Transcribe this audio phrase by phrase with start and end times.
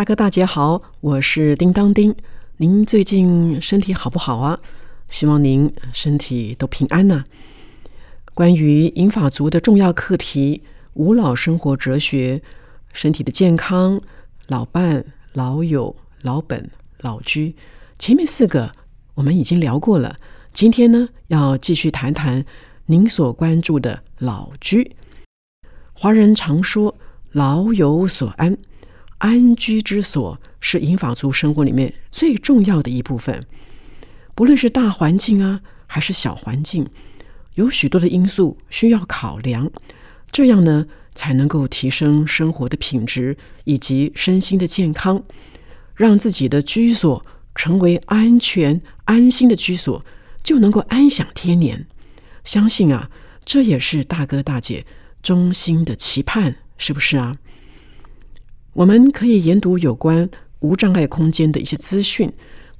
[0.00, 2.16] 大哥大姐好，我是叮当叮。
[2.56, 4.58] 您最近身体好不好啊？
[5.08, 7.22] 希望您身体都平安呐。
[8.32, 10.62] 关于银法族的重要课题——
[10.96, 12.40] 无老生活哲学、
[12.94, 14.00] 身体的健康、
[14.46, 15.04] 老伴、
[15.34, 16.70] 老友、老本、
[17.00, 17.54] 老居，
[17.98, 18.72] 前面四个
[19.16, 20.16] 我们已经聊过了。
[20.54, 22.42] 今天呢，要继续谈谈
[22.86, 24.96] 您所关注的老居。
[25.92, 26.96] 华人常说
[27.32, 28.56] “老有所安”。
[29.20, 33.42] 安居之所是银法族生活里面最重要的一部分。
[34.34, 36.86] 不论是大环境啊，还是小环境，
[37.54, 39.70] 有许多的因素需要考量，
[40.32, 45.22] 这样呢才能够提升生活的品质以及身心的健康，
[45.94, 47.22] 让自己的居所
[47.54, 50.02] 成为安全安心的居所，
[50.42, 51.86] 就能够安享天年。
[52.42, 53.10] 相信啊，
[53.44, 54.86] 这也是大哥大姐
[55.22, 57.34] 衷心的期盼，是不是啊？
[58.74, 62.32] 我们可以研读有关无障碍空间的一些资讯，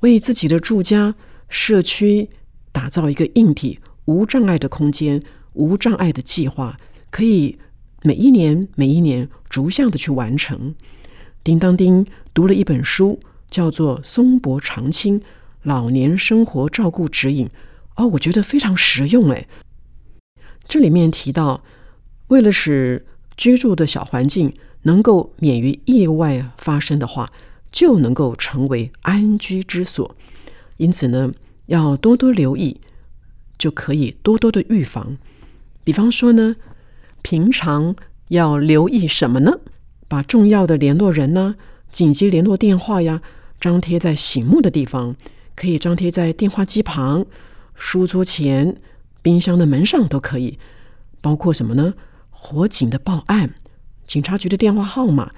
[0.00, 1.14] 为自己的住家、
[1.48, 2.28] 社区
[2.72, 5.22] 打造一个硬体无障碍的空间、
[5.54, 6.76] 无障碍的计划，
[7.10, 7.58] 可以
[8.02, 10.74] 每一年、每一年逐项的去完成。
[11.42, 13.18] 叮当叮读了一本书，
[13.50, 15.22] 叫做《松柏长青
[15.62, 17.46] 老年生活照顾指引》，
[17.96, 19.30] 哦，我觉得非常实用。
[19.30, 19.48] 哎，
[20.66, 21.64] 这里面提到，
[22.26, 23.06] 为了使
[23.38, 24.52] 居住的小环境。
[24.82, 27.30] 能够免于意外发生的话，
[27.70, 30.16] 就能够成为安居之所。
[30.76, 31.32] 因此呢，
[31.66, 32.80] 要多多留意，
[33.58, 35.18] 就可以多多的预防。
[35.84, 36.56] 比方说呢，
[37.22, 37.96] 平常
[38.28, 39.60] 要留意什么呢？
[40.06, 41.56] 把重要的联络人呢、
[41.92, 43.20] 紧急联络电话呀，
[43.60, 45.16] 张贴在醒目的地方，
[45.54, 47.26] 可以张贴在电话机旁、
[47.74, 48.76] 书桌前、
[49.20, 50.58] 冰箱的门上都可以。
[51.20, 51.94] 包括什么呢？
[52.30, 53.54] 火警的报案。
[54.08, 55.32] 警察局的电话号码、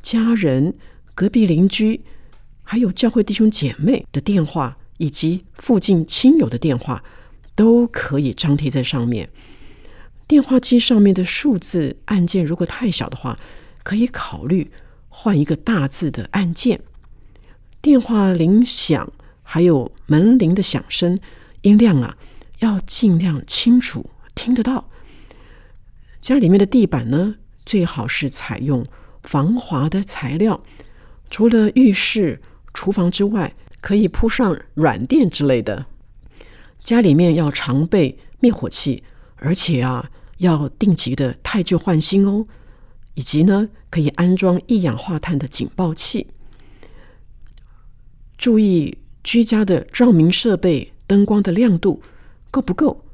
[0.00, 0.74] 家人、
[1.14, 2.00] 隔壁邻居，
[2.62, 7.04] 还有教会弟兄姐妹的电话，以及附近亲友的电话，
[7.54, 9.28] 都可以张贴在上面。
[10.26, 13.38] 电话机上面的数字按键如果太小的话，
[13.82, 14.70] 可以考虑
[15.10, 16.80] 换一个大字的按键。
[17.82, 21.18] 电话铃响，还有门铃的响声，
[21.60, 22.16] 音量啊，
[22.60, 24.88] 要尽量清楚听得到。
[26.22, 27.34] 家里面的地板呢？
[27.64, 28.84] 最好是采用
[29.22, 30.62] 防滑的材料，
[31.30, 32.40] 除了浴室、
[32.72, 35.86] 厨房之外，可以铺上软垫之类的。
[36.82, 39.02] 家里面要常备灭火器，
[39.36, 42.44] 而且啊，要定期的太旧换新哦。
[43.14, 46.26] 以及呢，可以安装一氧化碳的警报器。
[48.36, 52.02] 注意居家的照明设备灯光的亮度
[52.50, 53.04] 够不够，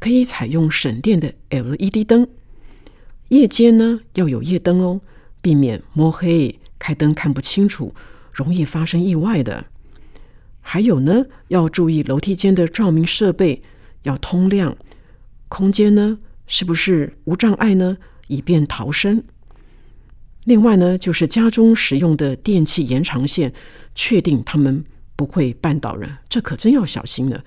[0.00, 2.28] 可以采用省电的 LED 灯。
[3.28, 5.00] 夜间呢要有夜灯哦，
[5.40, 7.94] 避免摸黑开灯看不清楚，
[8.32, 9.66] 容易发生意外的。
[10.60, 13.62] 还有呢，要注意楼梯间的照明设备
[14.02, 14.76] 要通亮，
[15.48, 17.96] 空间呢是不是无障碍呢，
[18.28, 19.22] 以便逃生。
[20.44, 23.52] 另外呢，就是家中使用的电器延长线，
[23.94, 24.84] 确定他们
[25.16, 27.44] 不会绊倒人，这可真要小心了。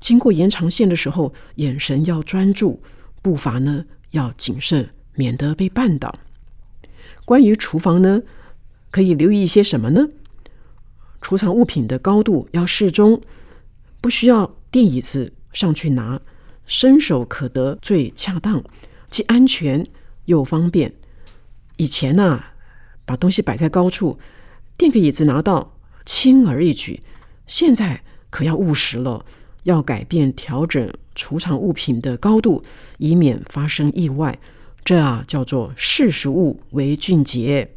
[0.00, 2.82] 经过延长线的时候，眼神要专注，
[3.22, 4.90] 步伐呢要谨慎。
[5.14, 6.14] 免得被绊倒。
[7.24, 8.22] 关于厨房呢，
[8.90, 10.08] 可以留意一些什么呢？
[11.20, 13.20] 储藏物品的高度要适中，
[14.00, 16.20] 不需要垫椅子上去拿，
[16.66, 18.62] 伸手可得最恰当，
[19.08, 19.86] 既安全
[20.26, 20.94] 又方便。
[21.76, 22.44] 以前呢，
[23.06, 24.18] 把东西摆在高处，
[24.76, 27.02] 垫个椅子拿到轻而易举。
[27.46, 29.24] 现在可要务实了，
[29.62, 32.62] 要改变调整储藏物品的高度，
[32.98, 34.38] 以免发生意外。
[34.84, 37.74] 这啊叫做视实物为俊杰。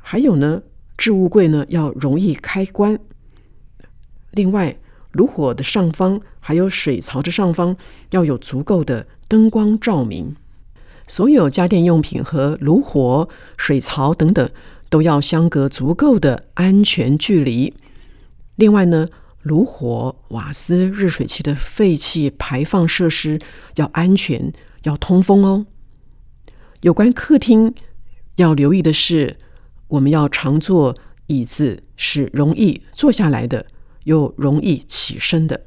[0.00, 0.62] 还有呢，
[0.98, 2.98] 置物柜呢要容易开关。
[4.32, 4.76] 另外，
[5.12, 7.76] 炉火的上方还有水槽的上方
[8.10, 10.34] 要有足够的灯光照明。
[11.06, 14.48] 所有家电用品和炉火、水槽等等
[14.88, 17.74] 都要相隔足够的安全距离。
[18.54, 19.08] 另外呢，
[19.42, 23.40] 炉火、瓦斯、热水器的废气排放设施
[23.76, 24.52] 要安全、
[24.84, 25.66] 要通风哦。
[26.80, 27.74] 有关客厅
[28.36, 29.36] 要留意的是，
[29.88, 30.96] 我们要常坐
[31.26, 33.66] 椅子是容易坐下来的，
[34.04, 35.66] 又容易起身的。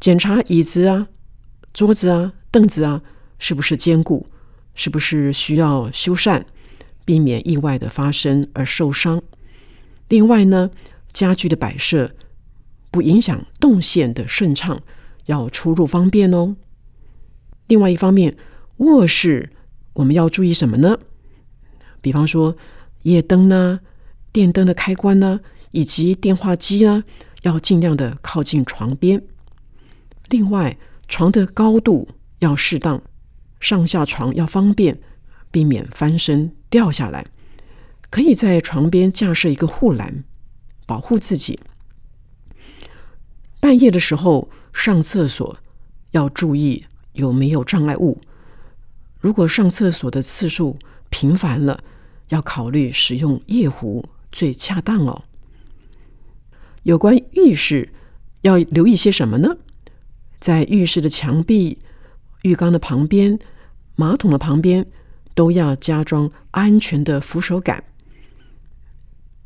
[0.00, 1.06] 检查椅子啊、
[1.72, 3.02] 桌子啊、凳子啊
[3.38, 4.26] 是不是坚固，
[4.74, 6.42] 是不是需要修缮，
[7.04, 9.22] 避免意外的发生而受伤。
[10.08, 10.70] 另外呢，
[11.12, 12.10] 家具的摆设
[12.90, 14.82] 不影响动线的顺畅，
[15.26, 16.56] 要出入方便哦。
[17.68, 18.36] 另外一方面，
[18.78, 19.50] 卧室。
[19.94, 20.98] 我们要注意什么呢？
[22.00, 22.56] 比方说，
[23.02, 23.80] 夜灯呢、
[24.32, 27.04] 电灯的开关呢，以及电话机呢，
[27.42, 29.22] 要尽量的靠近床边。
[30.28, 30.76] 另外，
[31.06, 32.08] 床的高度
[32.40, 33.02] 要适当，
[33.60, 35.00] 上下床要方便，
[35.50, 37.24] 避免翻身掉下来。
[38.10, 40.24] 可以在床边架设一个护栏，
[40.86, 41.58] 保护自己。
[43.60, 45.58] 半夜的时候上厕所
[46.10, 48.20] 要注意有没有障碍物。
[49.24, 50.78] 如果上厕所的次数
[51.08, 51.82] 频繁了，
[52.28, 55.24] 要考虑使用夜壶最恰当哦。
[56.82, 57.90] 有关浴室
[58.42, 59.56] 要留意些什么呢？
[60.38, 61.78] 在浴室的墙壁、
[62.42, 63.38] 浴缸的旁边、
[63.96, 64.84] 马桶的旁边
[65.34, 67.82] 都要加装安全的扶手杆。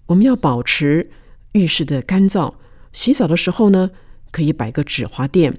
[0.06, 1.08] 我们要保持
[1.52, 2.52] 浴室的干燥。
[2.92, 3.92] 洗澡的时候呢，
[4.32, 5.56] 可以摆个止滑垫，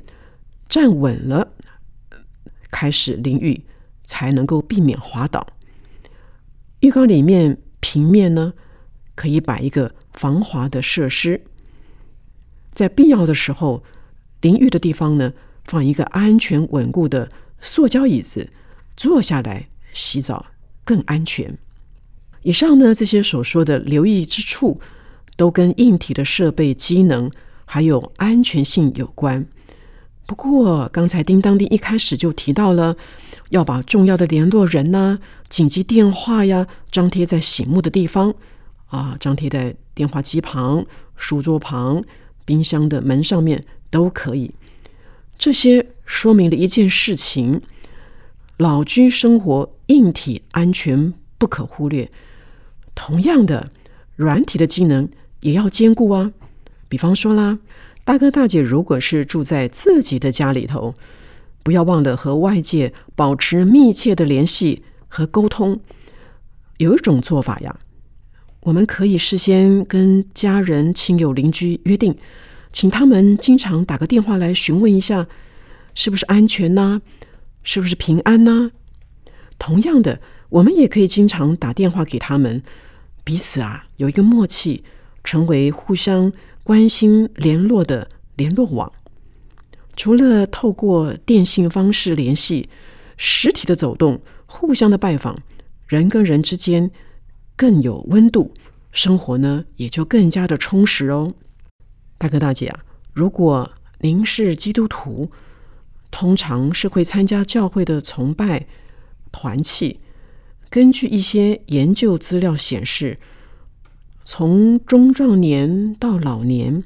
[0.67, 1.53] 站稳了
[2.69, 3.63] 开始淋浴。
[4.09, 5.45] 才能够避免滑倒。
[6.79, 8.53] 浴缸里面平面呢，
[9.13, 11.43] 可以摆一个防滑的设施。
[12.73, 13.83] 在必要的时候，
[14.41, 15.33] 淋浴的地方呢，
[15.65, 18.49] 放一个安全稳固的塑胶椅子，
[18.97, 20.47] 坐下来洗澡
[20.83, 21.59] 更安全。
[22.41, 24.81] 以上呢，这些所说的留意之处，
[25.37, 27.29] 都跟硬体的设备机能
[27.65, 29.45] 还有安全性有关。
[30.25, 32.95] 不过，刚才叮当丁一开始就提到了，
[33.49, 38.33] 要把重要的联络人呐、紧急电话呀，张贴在醒目的地方
[38.87, 40.85] 啊，张贴在电话机旁、
[41.15, 42.03] 书桌旁、
[42.45, 44.51] 冰箱的门上面都可以。
[45.37, 47.61] 这些说明了一件事情：
[48.57, 52.09] 老居生活硬体安全不可忽略。
[52.95, 53.71] 同样的，
[54.15, 55.09] 软体的机能
[55.41, 56.31] 也要兼顾啊。
[56.87, 57.59] 比方说啦。
[58.05, 60.95] 大哥大姐，如果是住在自己的家里头，
[61.63, 65.79] 不要忘了和外界保持密切的联系和沟通。
[66.77, 67.77] 有一种做法呀，
[68.61, 72.17] 我们可以事先跟家人、亲友、邻居约定，
[72.71, 75.27] 请他们经常打个电话来询问一下，
[75.93, 77.01] 是不是安全呢？
[77.63, 78.71] 是不是平安呢？
[79.57, 82.63] 同样的，我们也可以经常打电话给他们，
[83.23, 84.83] 彼此啊有一个默契，
[85.23, 86.31] 成为互相。
[86.61, 88.91] 关心联络的联络网，
[89.99, 92.69] 除了透过电信方式联系，
[93.17, 95.37] 实体的走动、互相的拜访，
[95.87, 96.89] 人跟人之间
[97.57, 98.53] 更有温度，
[98.93, 101.33] 生活呢也就更加的充实哦。
[102.17, 102.79] 大哥大姐啊，
[103.11, 105.31] 如果您是基督徒，
[106.09, 108.67] 通常是会参加教会的崇拜
[109.33, 109.99] 团契。
[110.69, 113.19] 根据一些研究资料显示。
[114.23, 116.83] 从中壮年到老年，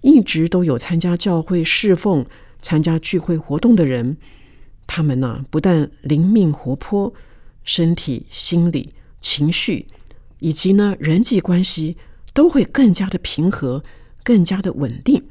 [0.00, 2.24] 一直都有参加教会侍奉、
[2.60, 4.16] 参加聚会活动的人，
[4.86, 7.12] 他们呢不但灵命活泼，
[7.64, 9.86] 身体、心理、情绪
[10.40, 11.96] 以及呢人际关系
[12.32, 13.82] 都会更加的平和，
[14.22, 15.24] 更加的稳定。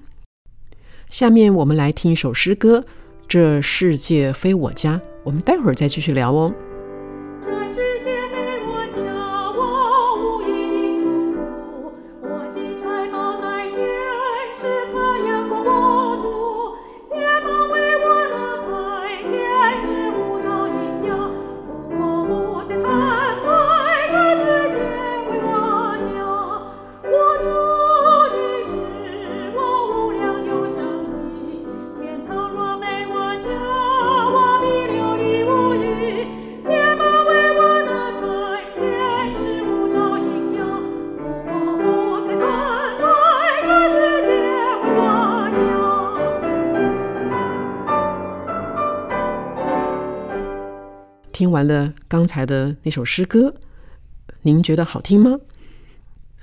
[1.09, 2.81] 下面我们来听一首诗歌，
[3.27, 6.53] 《这世界非我家》，我们待会儿再继续聊哦。
[51.37, 53.53] 听完了刚才的那首诗歌，
[54.41, 55.37] 您觉得好听吗？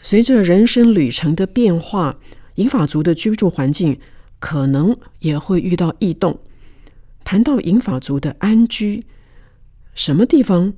[0.01, 2.17] 随着人生旅程的变化，
[2.55, 3.99] 银法族的居住环境
[4.39, 6.39] 可能也会遇到异动。
[7.25, 9.05] 谈到银法族的安居，
[9.97, 10.75] 什么地方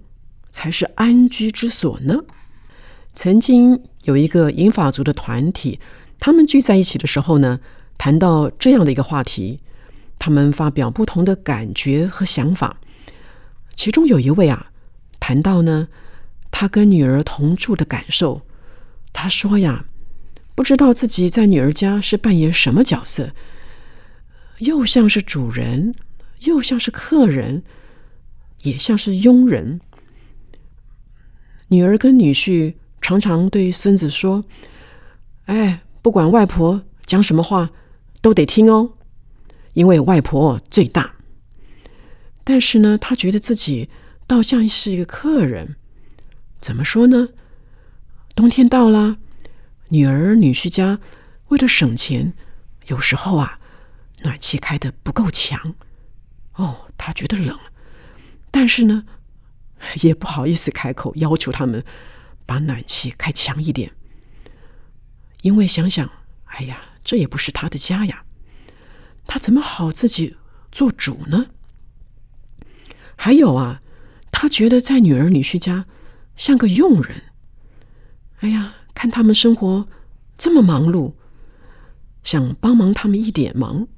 [0.51, 2.25] 才是安居之所呢？
[3.15, 5.79] 曾经有一个银法族的团体
[6.19, 7.61] 他们聚在一起的时候呢，
[7.99, 9.61] 谈到这样的一个话题，
[10.19, 12.81] 他们发表不同的感觉和想法。
[13.77, 14.73] 其中有一位啊，
[15.21, 15.89] 谈到呢，
[16.51, 18.43] 他跟女儿同住的感受。
[19.13, 19.85] 他说呀，
[20.55, 23.33] 不知道自己在女儿家是扮演什么角色，
[24.59, 25.95] 又像是主人，
[26.41, 27.63] 又像是客人，
[28.63, 29.81] 也像是佣人。
[31.69, 34.45] 女儿跟女婿常常对孙子说
[35.47, 37.71] ：“哎，不管外婆讲什么话，
[38.23, 38.93] 都得听哦，
[39.75, 41.16] 因为外婆最大。”
[42.49, 43.91] 但是呢，他觉得自己
[44.25, 45.75] 倒像是一个客人。
[46.61, 47.31] 怎么说呢？
[48.37, 49.19] 冬天到了，
[49.89, 51.01] 女儿女婿家
[51.49, 52.35] 为了省钱，
[52.87, 53.59] 有时候啊，
[54.23, 55.75] 暖气开的不够强。
[56.55, 57.59] 哦，他觉得冷，
[58.53, 59.05] 但是呢。
[60.01, 61.85] 也不好意思开口要求他们
[62.47, 63.93] 把暖气开强一点，
[65.43, 66.11] 因为想想，
[66.47, 68.25] 哎呀，这也不是他的家呀，
[69.27, 70.39] 他怎么好自己
[70.73, 71.49] 做主呢？
[73.17, 73.83] 还有啊，
[74.31, 75.87] 他觉得在女儿女婿家
[76.37, 77.23] 像个佣人。
[78.41, 79.89] 哎呀，看他们生活
[80.39, 81.15] 这么忙碌，
[82.23, 83.89] 想帮忙他们一点忙，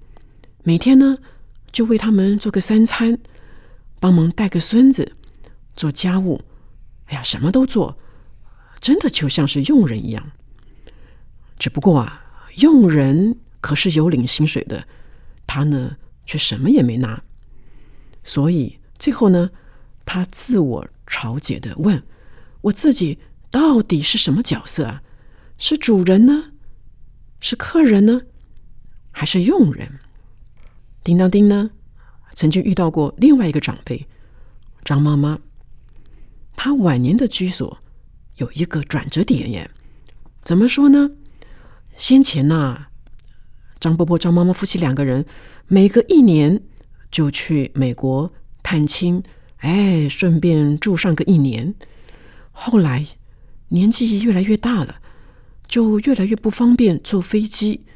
[0.62, 1.18] 每天呢
[1.70, 3.18] 就为他们做个三餐，
[4.00, 5.12] 帮忙带个孙子。
[5.76, 6.42] 做家务，
[7.06, 7.98] 哎呀，什么都做，
[8.80, 10.32] 真的就像是佣人一样。
[11.56, 12.24] 只不过啊，
[12.56, 14.88] 佣人可是有领薪水的，
[15.46, 15.96] 他呢
[16.26, 17.22] 却什么也没拿。
[18.24, 19.50] 所以最后呢，
[20.04, 22.02] 他自我嘲解的问
[22.62, 23.18] ：“我自己
[23.50, 25.02] 到底是什么角色啊？
[25.56, 26.52] 是主人呢？
[27.40, 28.22] 是客人呢？
[29.10, 30.00] 还是佣人？”
[31.04, 31.70] 叮当叮呢，
[32.34, 34.06] 曾经遇到过另外一个长辈
[34.84, 35.38] 张妈妈。
[36.56, 37.78] 他晚年的居所
[38.36, 39.70] 有一个转折点耶，
[40.42, 41.12] 怎么说呢？
[41.96, 42.86] 先前呐，
[43.78, 45.24] 张伯伯、张妈妈夫妻两个人
[45.68, 46.60] 每隔一年
[47.10, 48.32] 就去美国
[48.68, 49.22] 探亲，
[49.60, 51.74] 哎，顺便住上个一年。
[52.52, 53.06] 后来
[53.68, 55.00] 年纪越来越大了，
[55.66, 57.86] 就越来越不方便坐飞机。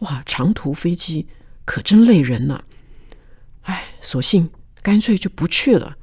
[0.00, 1.28] 哇，长途飞机
[1.64, 2.64] 可真累人呐！
[3.62, 4.50] 哎，索性
[4.82, 5.96] 干脆就不去了，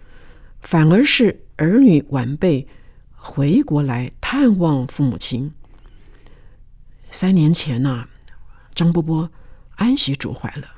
[0.61, 1.41] 反而是。
[1.57, 2.65] 儿女晚辈
[3.11, 5.51] 回国来探望父母亲。
[7.11, 8.07] 三年前呐，
[8.73, 9.29] 张伯伯
[9.75, 10.69] 安息主怀了，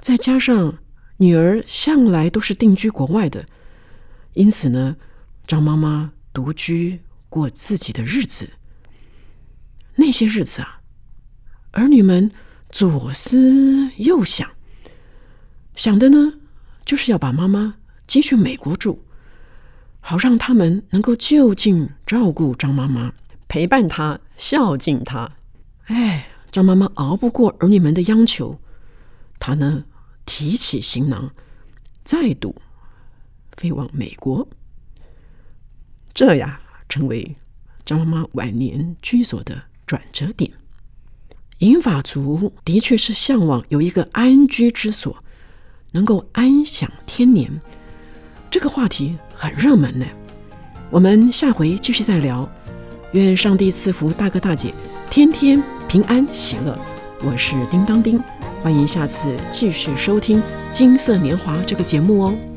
[0.00, 0.78] 再加上
[1.18, 3.46] 女儿向来都是定居国外的，
[4.32, 4.96] 因此呢，
[5.46, 8.50] 张妈妈独居过自己的日子。
[9.96, 10.80] 那些日子啊，
[11.70, 12.30] 儿女们
[12.70, 14.50] 左思右想，
[15.76, 16.34] 想的呢，
[16.84, 19.04] 就是要把妈妈接去美国住。
[20.00, 23.14] 好让他们能够就近照顾张妈妈，
[23.48, 25.30] 陪伴她，孝敬她。
[25.84, 28.60] 哎，张妈妈熬不过儿女们的央求，
[29.38, 29.84] 她呢
[30.26, 31.30] 提起行囊，
[32.04, 32.54] 再度
[33.56, 34.46] 飞往美国。
[36.12, 37.36] 这呀，成为
[37.84, 40.50] 张妈妈晚年居所的转折点。
[41.58, 45.16] 银发族的确是向往有一个安居之所，
[45.92, 47.60] 能够安享天年。
[48.50, 50.06] 这个话题很热门呢，
[50.90, 52.48] 我们下回继续再聊。
[53.12, 54.74] 愿上帝赐福大哥大姐，
[55.10, 56.78] 天天平安喜乐。
[57.22, 58.20] 我是叮当叮，
[58.64, 60.40] 欢迎下次继续收听
[60.72, 62.53] 《金色年华》这个节目哦。